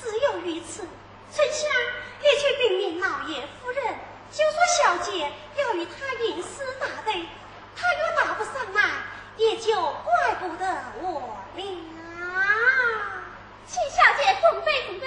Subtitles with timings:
[0.00, 0.86] 只有如此。
[1.34, 1.70] 春香
[2.22, 3.94] 也去禀明老爷夫人，
[4.30, 7.26] 就说小姐要与他吟诗答对，
[7.76, 8.90] 他若答不上来，
[9.36, 10.64] 也就怪不得
[11.00, 11.62] 我了。
[13.66, 15.06] 请小姐准备准备。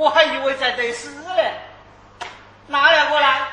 [0.00, 1.30] 我还以为在对诗呢，
[2.68, 3.48] 拿来过来。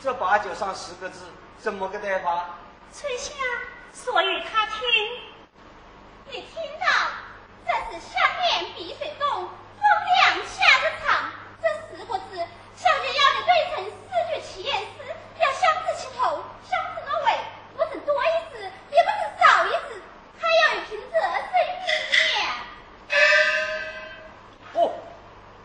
[0.00, 1.24] 这八九上十个字
[1.58, 2.44] 怎么个得法？
[2.92, 3.34] 春香，
[3.92, 4.78] 所与他听，
[6.30, 6.86] 你听到。
[7.66, 8.22] 这是香
[8.52, 9.48] 莲碧水东，风
[10.22, 11.28] 凉夏日长。
[11.60, 12.38] 这四个字，
[12.76, 13.90] 小姐要你对成四
[14.32, 14.86] 句七言诗，
[15.40, 17.26] 要相字其头，相字个尾，
[17.76, 18.62] 不是多一字，
[18.92, 20.00] 也不是少一字，
[20.38, 21.26] 还要你听这声
[21.66, 21.74] 音。
[24.74, 24.92] 哦，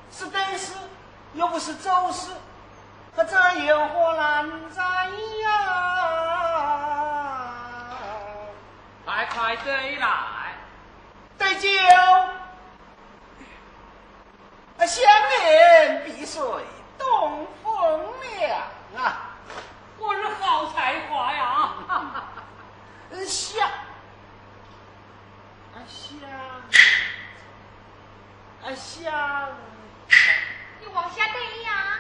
[0.10, 0.74] 是对诗，
[1.34, 2.32] 又不是走诗。
[3.14, 3.36] 可这
[3.66, 4.82] 有何难在
[5.44, 5.50] 呀？
[9.34, 10.08] 快快对来，
[11.38, 11.70] 对酒，
[14.86, 15.04] 相
[15.40, 16.42] 连碧水
[16.98, 18.62] 东风凉
[18.98, 19.32] 啊！
[19.98, 21.74] 我是好才华呀！
[23.26, 23.70] 香，
[25.88, 26.20] 香，
[28.76, 29.50] 香，
[30.82, 31.91] 你往下对呀。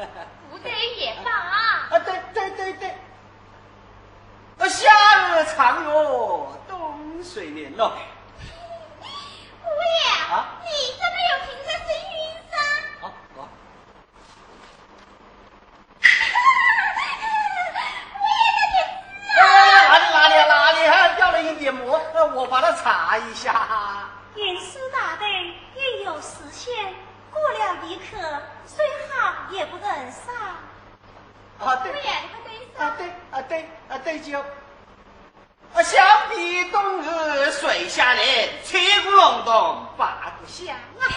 [0.50, 1.88] 不对也罢啊！
[1.90, 2.94] 啊对对对对，
[4.68, 4.90] 夏
[5.28, 7.92] 日长哟，冬水连咯。
[9.00, 9.06] 姑
[9.66, 12.12] 爷，啊，你怎么有听着声音
[12.50, 12.52] 噻？
[13.00, 13.02] 好，
[13.36, 13.38] 好。
[18.14, 18.76] 姑爷的点
[19.38, 19.42] 啊！
[19.88, 22.00] 哪里哪里哪里还掉了一点墨？
[22.34, 24.08] 我把它擦一下。
[24.36, 25.28] 吟诗答对，
[25.74, 26.94] 应有实现。
[27.32, 28.16] 过了一刻，
[28.66, 30.32] 最好也不能少。
[31.64, 31.92] 啊对，
[32.76, 34.38] 啊对啊对啊对就。
[35.72, 41.06] 啊想必冬日水下莲，七股隆咚八不响啊。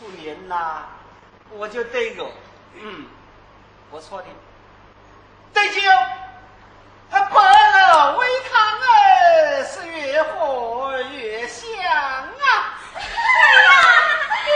[0.00, 0.88] 他出年啦，
[1.50, 2.26] 我就对个，
[2.74, 3.06] 嗯，
[3.90, 4.28] 不错的。
[5.52, 5.80] 对酒，
[7.10, 12.80] 白了微汤哎是越喝越香啊。
[12.94, 13.72] 哎呀，
[14.46, 14.52] 爹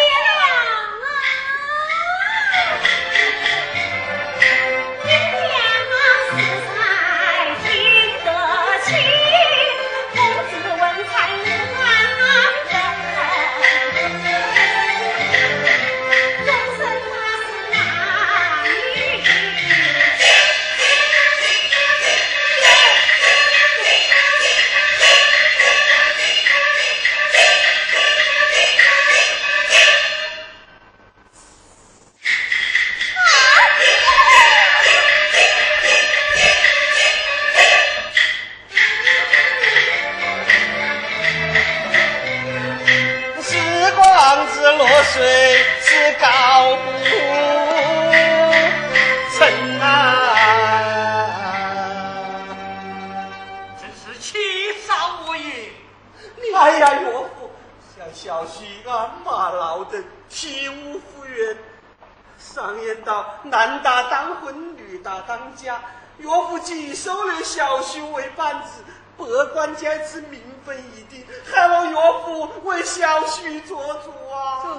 [63.45, 65.81] 男大当婚，女大当嫁。
[66.19, 68.85] 岳父既收了小婿为伴子，
[69.17, 74.79] 百官皆知名分已定，还望岳父为小婿做主啊！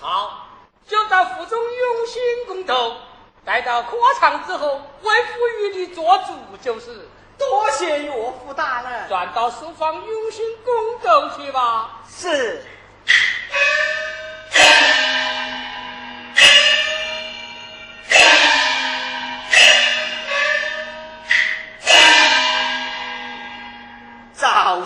[0.00, 0.48] 好，
[0.86, 2.96] 就到府中用心宫斗，
[3.44, 6.32] 待到科场之后，为父与你做主
[6.62, 7.08] 就是。
[7.36, 12.00] 多谢岳父大人，转到书房用心宫斗去吧。
[12.08, 12.64] 是。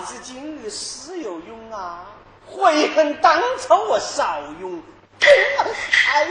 [0.08, 2.06] 是今日事有用啊，
[2.46, 4.82] 悔恨当初我少用。
[5.20, 6.30] 哎呀！